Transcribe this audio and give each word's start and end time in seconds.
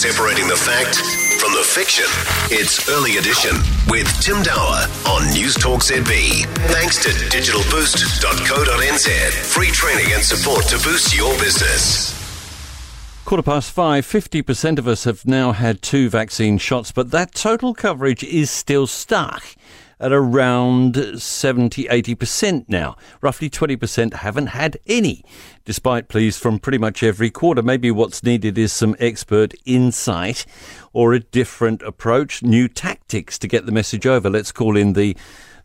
Separating 0.00 0.48
the 0.48 0.56
fact 0.56 0.96
from 1.42 1.52
the 1.52 1.62
fiction. 1.62 2.06
It's 2.50 2.88
Early 2.88 3.18
Edition 3.18 3.54
with 3.90 4.08
Tim 4.22 4.42
Dower 4.42 4.86
on 5.06 5.30
News 5.34 5.56
Talk 5.56 5.82
ZB. 5.82 6.46
Thanks 6.72 7.02
to 7.02 7.10
digitalboost.co.nz. 7.10 9.32
Free 9.52 9.68
training 9.68 10.14
and 10.14 10.22
support 10.22 10.64
to 10.68 10.76
boost 10.76 11.14
your 11.14 11.34
business. 11.34 12.18
Quarter 13.26 13.42
past 13.42 13.72
five, 13.72 14.06
50% 14.06 14.78
of 14.78 14.88
us 14.88 15.04
have 15.04 15.26
now 15.26 15.52
had 15.52 15.82
two 15.82 16.08
vaccine 16.08 16.56
shots, 16.56 16.92
but 16.92 17.10
that 17.10 17.34
total 17.34 17.74
coverage 17.74 18.24
is 18.24 18.50
still 18.50 18.86
stuck 18.86 19.54
at 20.00 20.12
around 20.12 21.20
70 21.20 21.84
80% 21.84 22.64
now. 22.68 22.96
Roughly 23.20 23.50
20% 23.50 24.14
haven't 24.14 24.48
had 24.48 24.78
any, 24.86 25.22
despite 25.64 26.08
pleas 26.08 26.38
from 26.38 26.58
pretty 26.58 26.78
much 26.78 27.02
every 27.02 27.30
quarter. 27.30 27.62
Maybe 27.62 27.90
what's 27.90 28.22
needed 28.22 28.56
is 28.56 28.72
some 28.72 28.96
expert 28.98 29.54
insight 29.64 30.46
or 30.92 31.12
a 31.12 31.20
different 31.20 31.82
approach, 31.82 32.42
new 32.42 32.66
tactics 32.66 33.38
to 33.38 33.46
get 33.46 33.66
the 33.66 33.72
message 33.72 34.06
over. 34.06 34.30
Let's 34.30 34.52
call 34.52 34.76
in 34.76 34.94
the 34.94 35.16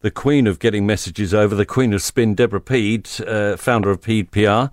the 0.00 0.10
queen 0.10 0.48
of 0.48 0.58
getting 0.58 0.84
messages 0.84 1.32
over, 1.32 1.54
the 1.54 1.64
queen 1.64 1.92
of 1.92 2.02
spin, 2.02 2.34
Deborah 2.34 2.60
Pead, 2.60 3.08
uh, 3.24 3.56
founder 3.56 3.88
of 3.90 4.02
Pead 4.02 4.32
PR. 4.32 4.66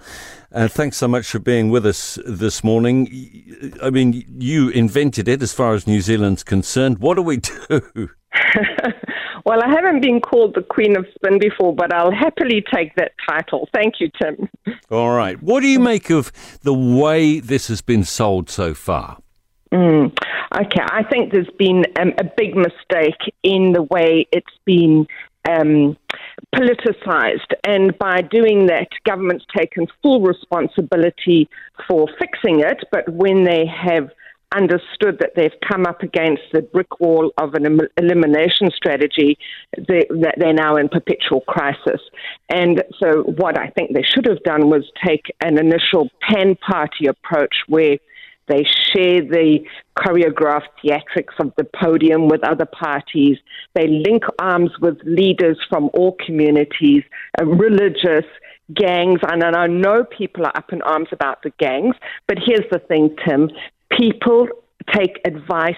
Uh, 0.52 0.68
thanks 0.68 0.98
so 0.98 1.08
much 1.08 1.28
for 1.28 1.38
being 1.38 1.70
with 1.70 1.86
us 1.86 2.18
this 2.26 2.64
morning. 2.64 3.76
I 3.82 3.92
mean, 3.92 4.26
you 4.40 4.70
invented 4.70 5.28
it 5.28 5.44
as 5.44 5.54
far 5.54 5.76
as 5.76 5.86
New 5.86 6.02
Zealand's 6.02 6.44
concerned. 6.44 6.98
What 6.98 7.14
do 7.14 7.22
we 7.22 7.38
do? 7.38 8.10
Well, 9.46 9.64
I 9.64 9.70
haven't 9.70 10.02
been 10.02 10.20
called 10.22 10.56
the 10.56 10.62
Queen 10.62 10.98
of 10.98 11.06
Spin 11.16 11.40
before, 11.40 11.74
but 11.76 11.94
I'll 11.94 12.12
happily 12.12 12.64
take 12.74 12.96
that 12.96 13.12
title. 13.28 13.68
Thank 13.74 13.96
you, 14.00 14.10
Tim. 14.22 14.50
All 14.92 15.12
right. 15.12 15.42
What 15.42 15.62
do 15.62 15.68
you 15.68 15.80
make 15.80 16.10
of 16.10 16.32
the 16.62 16.74
way 16.74 17.40
this 17.40 17.68
has 17.68 17.82
been 17.82 18.04
sold 18.04 18.50
so 18.50 18.74
far? 18.74 19.20
Mm. 19.72 20.18
Okay, 20.56 20.82
I 20.82 21.04
think 21.04 21.32
there's 21.32 21.50
been 21.60 21.86
um, 22.00 22.14
a 22.18 22.24
big 22.24 22.56
mistake 22.56 23.34
in 23.44 23.74
the 23.74 23.84
way 23.84 24.26
it's 24.32 24.48
been 24.66 25.06
um, 25.48 25.96
politicized. 26.56 27.54
And 27.64 27.98
by 28.00 28.22
doing 28.22 28.66
that, 28.66 28.88
government's 29.06 29.46
taken 29.56 29.88
full 30.02 30.22
responsibility 30.22 31.50
for 31.88 32.08
fixing 32.20 32.62
it. 32.62 32.84
But 32.92 33.08
when 33.10 33.44
they 33.44 33.66
have 33.68 34.10
understood 34.56 35.20
that 35.20 35.34
they've 35.36 35.54
come 35.68 35.86
up 35.86 36.02
against 36.02 36.42
the 36.54 36.62
brick 36.62 37.00
wall 37.00 37.32
of 37.38 37.54
an 37.54 37.80
elimination 37.98 38.70
strategy, 38.76 39.38
they, 39.78 40.08
that 40.10 40.36
they're 40.38 40.54
now 40.54 40.76
in 40.76 40.90
perpetual 40.90 41.42
crisis. 41.42 42.02
And 42.50 42.84
so, 43.02 43.24
what 43.24 43.58
I 43.58 43.68
think 43.70 43.94
they 43.94 44.04
should 44.04 44.26
have 44.26 44.42
done 44.44 44.70
was 44.70 44.90
take 45.06 45.26
an 45.42 45.58
initial 45.58 46.10
pan 46.22 46.56
party 46.56 47.08
approach 47.08 47.56
where 47.68 47.98
they 48.48 48.64
share 48.64 49.22
the 49.22 49.60
choreographed 49.96 50.74
theatrics 50.84 51.40
of 51.40 51.54
the 51.56 51.66
podium 51.80 52.28
with 52.28 52.44
other 52.44 52.66
parties. 52.66 53.38
They 53.76 53.88
link 53.88 54.24
arms 54.40 54.72
with 54.82 54.98
leaders 55.04 55.60
from 55.70 55.92
all 55.94 56.18
communities, 56.26 57.04
uh, 57.40 57.46
religious, 57.46 58.26
gangs. 58.74 59.20
And 59.28 59.44
I 59.44 59.68
know 59.68 60.04
people 60.04 60.46
are 60.46 60.58
up 60.58 60.74
in 60.74 60.82
arms 60.82 61.10
about 61.12 61.44
the 61.44 61.52
gangs, 61.60 61.96
but 62.28 62.38
here's 62.44 62.70
the 62.72 62.80
thing, 62.80 63.16
Tim 63.28 63.50
people 63.92 64.48
take 64.94 65.20
advice 65.26 65.76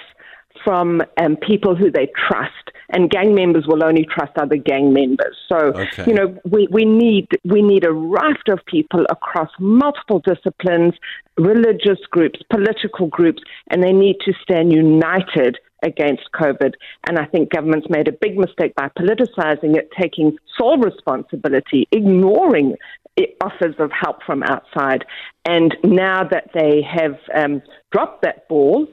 from 0.64 1.02
um, 1.18 1.38
people 1.38 1.76
who 1.76 1.92
they 1.92 2.08
trust, 2.28 2.72
and 2.90 3.10
gang 3.10 3.34
members 3.34 3.66
will 3.68 3.84
only 3.84 4.06
trust 4.06 4.34
other 4.38 4.58
gang 4.58 4.94
members. 4.94 5.36
So, 5.48 5.58
okay. 5.58 6.06
you 6.06 6.14
know, 6.14 6.38
we, 6.50 6.68
we 6.72 6.86
need 6.86 7.28
we 7.46 7.62
need 7.62 7.86
a 7.86 7.92
raft 7.92 8.50
of 8.50 8.60
people 8.66 9.06
across 9.10 9.50
multiple 9.60 10.20
disciplines, 10.20 10.94
religious 11.38 12.00
groups, 12.12 12.40
political 12.52 13.08
groups, 13.08 13.42
and 13.70 13.84
they 13.84 13.94
need 13.94 14.18
to 14.26 14.34
stand 14.42 14.72
united 14.72 15.58
against 15.84 16.24
COVID. 16.36 16.74
And 17.08 17.18
I 17.18 17.26
think 17.26 17.50
government's 17.50 17.88
made 17.90 18.08
a 18.08 18.12
big 18.12 18.38
mistake 18.38 18.76
by 18.76 18.90
politicizing 18.90 19.76
it, 19.76 19.90
taking 20.00 20.38
sole 20.58 20.78
responsibility, 20.78 21.88
ignoring 21.92 22.76
offers 23.42 23.76
of 23.80 23.92
help 23.92 24.24
from 24.24 24.44
outside. 24.44 25.06
And 25.46 25.76
now 25.84 26.24
that 26.24 26.50
they 26.54 26.82
have 26.82 27.18
um, 27.36 27.62
dropped 27.92 28.24
that 28.24 28.48
ball, 28.48 28.88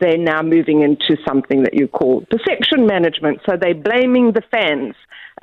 they're 0.00 0.18
now 0.18 0.42
moving 0.42 0.82
into 0.82 1.16
something 1.26 1.62
that 1.62 1.74
you 1.74 1.86
call 1.86 2.24
perception 2.30 2.86
management. 2.86 3.40
So 3.48 3.56
they're 3.60 3.74
blaming 3.74 4.32
the 4.32 4.42
fans. 4.50 4.94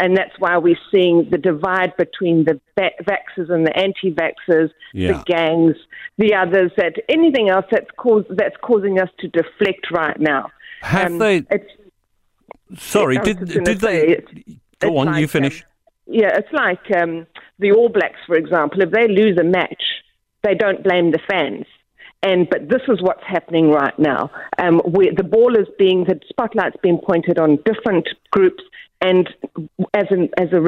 And 0.02 0.16
that's 0.16 0.32
why 0.40 0.58
we're 0.58 0.80
seeing 0.92 1.30
the 1.30 1.38
divide 1.38 1.96
between 1.98 2.46
the 2.46 2.60
vaxxers 2.78 3.50
and 3.50 3.66
the 3.66 3.76
anti 3.76 4.14
vaxxers, 4.14 4.70
yeah. 4.94 5.12
the 5.14 5.24
gangs, 5.26 5.76
the 6.18 6.36
others, 6.36 6.72
that 6.78 6.94
anything 7.10 7.50
else 7.50 7.66
that's, 7.70 7.90
cause, 7.98 8.24
that's 8.30 8.56
causing 8.62 9.00
us 9.00 9.10
to 9.20 9.28
deflect 9.28 9.92
right 9.92 10.18
now. 10.20 10.50
Have 10.82 11.08
um, 11.08 11.18
they? 11.18 11.44
Sorry, 12.78 13.18
did, 13.18 13.46
did 13.46 13.80
they? 13.80 14.08
It's, 14.08 14.32
go 14.80 14.98
on, 15.00 15.08
like, 15.08 15.22
you 15.22 15.28
finish. 15.28 15.64
Um, 15.64 15.68
yeah, 16.08 16.38
it's 16.38 16.54
like 16.54 17.02
um, 17.02 17.28
the 17.60 17.72
All 17.72 17.90
Blacks, 17.90 18.20
for 18.26 18.36
example. 18.36 18.82
If 18.82 18.92
they 18.92 19.08
lose 19.08 19.38
a 19.38 19.44
match, 19.44 19.84
they 20.44 20.56
don't 20.56 20.84
blame 20.84 21.12
the 21.12 21.20
fans. 21.30 21.66
And 22.22 22.50
but 22.50 22.68
this 22.70 22.82
is 22.90 23.02
what's 23.02 23.24
happening 23.26 23.70
right 23.70 23.98
now. 23.98 24.30
Um, 24.62 24.80
where 24.80 25.14
the 25.16 25.24
ball 25.24 25.56
is 25.56 25.68
being, 25.78 26.04
the 26.04 26.20
spotlight's 26.28 26.76
being 26.84 27.00
pointed 27.00 27.40
on 27.40 27.60
different 27.66 28.10
groups, 28.32 28.64
and 29.02 29.30
as 29.94 30.06
an, 30.10 30.30
as 30.38 30.50
a 30.52 30.62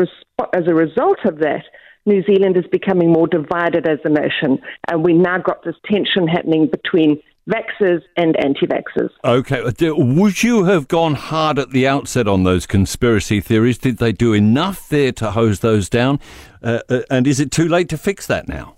as 0.56 0.64
a 0.68 0.74
result 0.74 1.20
of 1.26 1.40
that, 1.40 1.64
New 2.06 2.24
Zealand 2.24 2.56
is 2.56 2.66
becoming 2.72 3.12
more 3.12 3.28
divided 3.28 3.88
as 3.88 4.00
a 4.06 4.10
nation, 4.10 4.60
and 4.90 5.04
we 5.04 5.14
now 5.14 5.38
got 5.40 5.64
this 5.66 5.76
tension 5.86 6.28
happening 6.28 6.68
between 6.68 7.22
vaxxers 7.50 8.02
and 8.18 8.36
anti-vaxxers. 8.44 9.10
Okay, 9.26 9.62
would 9.92 10.44
you 10.44 10.64
have 10.66 10.88
gone 10.88 11.16
hard 11.16 11.60
at 11.60 11.72
the 11.72 11.88
outset 11.88 12.28
on 12.28 12.44
those 12.44 12.66
conspiracy 12.66 13.42
theories? 13.42 13.78
Did 13.78 13.98
they 13.98 14.12
do 14.12 14.34
enough 14.34 14.88
there 14.90 15.12
to 15.14 15.32
hose 15.32 15.60
those 15.60 15.90
down? 15.90 16.20
Uh, 16.64 16.80
uh, 16.90 17.02
and 17.10 17.28
is 17.28 17.40
it 17.40 17.52
too 17.52 17.68
late 17.68 17.90
to 17.90 17.98
fix 17.98 18.28
that 18.28 18.48
now? 18.48 18.76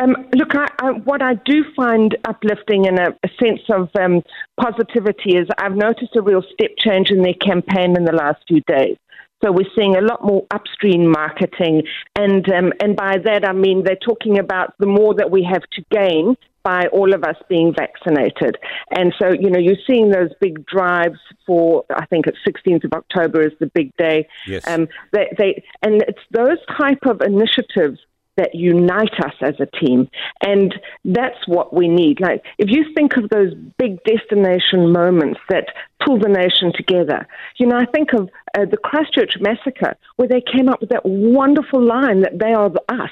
Um, 0.00 0.14
look, 0.34 0.54
I, 0.54 0.68
I, 0.78 0.90
what 0.92 1.22
I 1.22 1.34
do 1.34 1.64
find 1.74 2.16
uplifting 2.26 2.86
and 2.86 2.98
a, 2.98 3.08
a 3.24 3.28
sense 3.42 3.60
of 3.70 3.88
um, 4.00 4.22
positivity 4.60 5.36
is 5.36 5.48
I've 5.58 5.76
noticed 5.76 6.14
a 6.16 6.22
real 6.22 6.42
step 6.52 6.70
change 6.78 7.10
in 7.10 7.22
their 7.22 7.34
campaign 7.34 7.96
in 7.96 8.04
the 8.04 8.12
last 8.12 8.42
few 8.46 8.60
days. 8.62 8.96
So 9.42 9.52
we're 9.52 9.70
seeing 9.76 9.94
a 9.96 10.00
lot 10.00 10.24
more 10.24 10.44
upstream 10.50 11.08
marketing, 11.08 11.82
and 12.16 12.50
um, 12.52 12.72
and 12.80 12.96
by 12.96 13.18
that 13.24 13.44
I 13.44 13.52
mean 13.52 13.84
they're 13.84 13.94
talking 13.94 14.36
about 14.36 14.74
the 14.80 14.86
more 14.86 15.14
that 15.14 15.30
we 15.30 15.44
have 15.44 15.62
to 15.74 15.84
gain 15.92 16.36
by 16.64 16.86
all 16.88 17.14
of 17.14 17.22
us 17.22 17.36
being 17.48 17.72
vaccinated. 17.72 18.58
And 18.90 19.14
so, 19.18 19.28
you 19.32 19.48
know, 19.48 19.58
you're 19.58 19.82
seeing 19.86 20.10
those 20.10 20.30
big 20.40 20.66
drives 20.66 21.18
for, 21.46 21.84
I 21.94 22.04
think 22.06 22.26
it's 22.26 22.36
16th 22.46 22.84
of 22.84 22.92
October 22.92 23.40
is 23.40 23.52
the 23.58 23.68
big 23.68 23.96
day. 23.96 24.28
Yes. 24.46 24.66
Um, 24.66 24.86
they, 25.12 25.32
they, 25.38 25.64
and 25.82 26.02
it's 26.02 26.20
those 26.30 26.58
type 26.76 27.06
of 27.06 27.22
initiatives 27.22 28.00
that 28.38 28.54
unite 28.54 29.12
us 29.22 29.34
as 29.42 29.54
a 29.60 29.66
team. 29.66 30.08
And 30.42 30.74
that's 31.04 31.46
what 31.46 31.74
we 31.74 31.88
need. 31.88 32.20
Like, 32.20 32.42
if 32.56 32.70
you 32.70 32.84
think 32.96 33.16
of 33.16 33.28
those 33.28 33.52
big 33.78 34.02
destination 34.04 34.92
moments 34.92 35.40
that 35.50 35.66
pull 36.04 36.18
the 36.18 36.28
nation 36.28 36.72
together, 36.74 37.26
you 37.58 37.66
know, 37.66 37.76
I 37.76 37.84
think 37.84 38.14
of 38.14 38.30
uh, 38.56 38.64
the 38.64 38.78
Christchurch 38.78 39.34
massacre, 39.40 39.94
where 40.16 40.28
they 40.28 40.40
came 40.40 40.68
up 40.68 40.80
with 40.80 40.90
that 40.90 41.04
wonderful 41.04 41.82
line 41.84 42.22
that 42.22 42.38
they 42.38 42.52
are 42.52 42.70
the 42.70 42.82
us. 42.88 43.10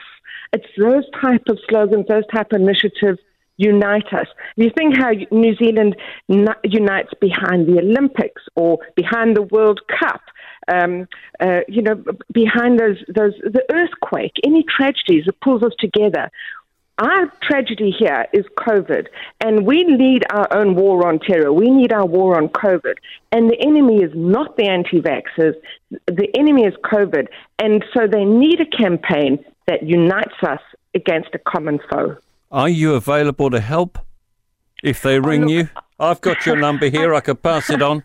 It's 0.53 0.67
those 0.79 1.05
type 1.21 1.43
of 1.49 1.59
slogans, 1.69 2.07
those 2.09 2.27
type 2.35 2.53
of 2.53 2.61
initiatives 2.61 3.19
unite 3.57 4.13
us. 4.13 4.27
You 4.57 4.71
think 4.77 4.97
how 4.97 5.11
New 5.31 5.55
Zealand 5.57 5.97
unites 6.29 7.11
behind 7.21 7.67
the 7.67 7.79
Olympics 7.79 8.43
or 8.55 8.79
behind 8.95 9.37
the 9.37 9.43
World 9.43 9.81
Cup, 9.99 10.21
um, 10.69 11.09
uh, 11.41 11.61
you 11.69 11.83
know, 11.83 12.03
behind 12.33 12.79
those, 12.79 12.99
those, 13.09 13.35
the 13.43 13.65
earthquake, 13.71 14.33
any 14.45 14.65
tragedies 14.65 15.25
that 15.27 15.41
pulls 15.41 15.63
us 15.63 15.73
together. 15.79 16.31
Our 16.99 17.31
tragedy 17.43 17.91
here 17.91 18.25
is 18.33 18.47
COVID, 18.59 19.09
and 19.43 19.67
we 19.67 19.85
need 19.85 20.25
our 20.31 20.49
own 20.57 20.75
war 20.75 21.07
on 21.07 21.19
terror. 21.19 21.53
We 21.53 21.69
need 21.69 21.93
our 21.93 22.07
war 22.07 22.39
on 22.39 22.49
COVID. 22.49 22.95
And 23.33 23.51
the 23.51 23.61
enemy 23.61 24.03
is 24.03 24.13
not 24.15 24.57
the 24.57 24.67
anti 24.67 25.03
vaxxers, 25.03 25.55
the 26.07 26.29
enemy 26.35 26.65
is 26.65 26.73
COVID. 26.85 27.27
And 27.59 27.85
so 27.93 28.07
they 28.07 28.25
need 28.25 28.63
a 28.63 28.67
campaign 28.67 29.45
that 29.67 29.83
unites 29.83 30.37
us 30.43 30.61
against 30.95 31.29
a 31.35 31.39
common 31.39 31.81
foe. 31.91 32.17
Are 32.51 32.69
you 32.69 32.95
available 32.95 33.51
to 33.51 33.61
help 33.61 33.99
if 34.83 35.03
they 35.03 35.21
ring 35.21 35.45
oh, 35.45 35.49
you? 35.49 35.69
I've 36.01 36.23
got 36.23 36.47
your 36.47 36.57
number 36.57 36.89
here. 36.89 37.15
I 37.15 37.21
could 37.21 37.43
pass 37.43 37.69
it 37.69 37.83
on. 37.83 38.05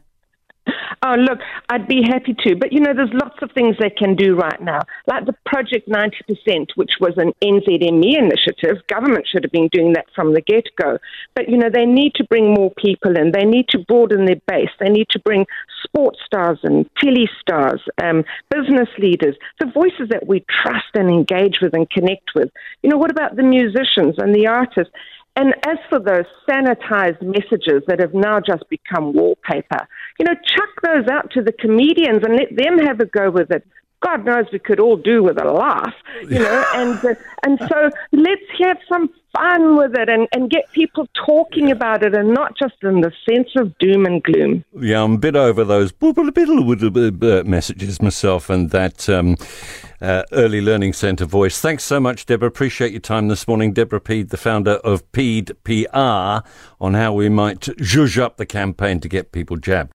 Oh, 1.04 1.16
look, 1.16 1.40
I'd 1.70 1.88
be 1.88 2.04
happy 2.04 2.36
to. 2.44 2.56
But, 2.56 2.72
you 2.72 2.80
know, 2.80 2.94
there's 2.94 3.14
lots 3.14 3.38
of 3.42 3.52
things 3.54 3.76
they 3.80 3.90
can 3.90 4.16
do 4.16 4.36
right 4.36 4.62
now, 4.62 4.82
like 5.08 5.26
the 5.26 5.34
Project 5.48 5.90
90%, 5.90 6.68
which 6.76 6.92
was 7.00 7.14
an 7.18 7.34
NZME 7.42 8.18
initiative. 8.20 8.86
Government 8.88 9.26
should 9.28 9.44
have 9.44 9.52
been 9.52 9.70
doing 9.72 9.94
that 9.94 10.06
from 10.16 10.36
the 10.36 10.42
get 10.42 10.68
go. 10.80 11.00
But, 11.36 11.50
you 11.50 11.58
know, 11.58 11.72
they 11.74 11.86
need 11.88 12.14
to 12.16 12.24
bring 12.26 12.54
more 12.54 12.72
people 12.78 13.18
in. 13.18 13.32
They 13.32 13.46
need 13.46 13.68
to 13.70 13.80
broaden 13.80 14.26
their 14.26 14.42
base. 14.48 14.70
They 14.80 14.90
need 14.90 15.08
to 15.10 15.20
bring 15.20 15.48
sports 15.84 16.20
stars 16.24 16.60
and 16.62 16.88
tele 16.98 17.28
stars, 17.40 17.82
um, 18.04 18.24
business 18.52 18.90
leaders, 19.00 19.36
the 19.60 19.72
voices 19.74 20.10
that 20.10 20.28
we 20.28 20.46
trust 20.64 20.94
and 20.94 21.10
engage 21.10 21.62
with 21.64 21.74
and 21.74 21.90
connect 21.90 22.36
with. 22.36 22.52
You 22.84 22.92
know, 22.92 22.98
what 22.98 23.10
about 23.10 23.38
the 23.38 23.44
musicians 23.44 24.20
and 24.20 24.36
the 24.36 24.46
artists? 24.46 24.94
And 25.36 25.54
as 25.66 25.78
for 25.90 25.98
those 25.98 26.26
sanitized 26.48 27.22
messages 27.22 27.84
that 27.88 28.00
have 28.00 28.14
now 28.14 28.42
just 28.42 28.68
become 28.70 29.14
wallpaper, 29.14 29.88
you 30.20 30.26
know, 30.26 30.34
chuck 30.34 30.70
those 30.84 31.08
out 31.08 31.32
to 31.32 31.42
the 31.42 31.52
comedians 31.52 32.24
and 32.24 32.36
let 32.36 32.56
them 32.56 32.80
have 32.80 33.00
a 33.00 33.06
go 33.06 33.30
with 33.30 33.52
it. 33.52 33.66
God 34.02 34.26
knows 34.26 34.46
we 34.52 34.60
could 34.60 34.80
all 34.80 34.98
do 34.98 35.22
with 35.24 35.40
a 35.40 35.46
laugh, 35.46 35.94
you 36.24 36.40
know, 36.40 36.66
and 36.74 37.06
uh, 37.06 37.14
and 37.44 37.60
so 37.60 37.90
let's 38.12 38.42
have 38.60 38.78
some 38.90 39.10
fun 39.34 39.78
with 39.78 39.96
it 39.98 40.10
and, 40.10 40.28
and 40.34 40.50
get 40.50 40.72
people 40.72 41.08
talking 41.26 41.72
about 41.72 42.04
it 42.04 42.14
and 42.14 42.34
not 42.34 42.58
just 42.58 42.76
in 42.84 43.02
the 43.02 43.12
sense 43.30 43.50
of 43.56 43.78
doom 43.78 44.06
and 44.06 44.24
gloom. 44.24 44.64
Yeah, 44.80 45.04
I'm 45.04 45.14
a 45.14 45.18
bit 45.18 45.36
over 45.36 45.64
those 45.64 45.94
messages 47.46 48.02
myself 48.02 48.50
and 48.50 48.70
that 48.72 49.08
um, 49.10 49.38
uh, 50.02 50.24
Early 50.32 50.62
Learning 50.62 50.94
Centre 50.94 51.26
voice. 51.26 51.62
Thanks 51.62 51.84
so 51.84 52.00
much, 52.00 52.26
Deborah. 52.26 52.48
Appreciate 52.48 52.92
your 52.92 53.02
time 53.02 53.28
this 53.28 53.48
morning. 53.48 53.74
Deborah 53.74 54.02
Pead, 54.02 54.30
the 54.30 54.38
founder 54.38 54.74
of 54.84 55.10
Pead 55.12 55.52
PR, 55.64 56.46
on 56.80 56.94
how 56.94 57.14
we 57.14 57.30
might 57.30 57.62
zhuzh 57.62 58.18
up 58.18 58.38
the 58.38 58.46
campaign 58.46 59.00
to 59.00 59.08
get 59.08 59.32
people 59.32 59.58
jabbed. 59.58 59.90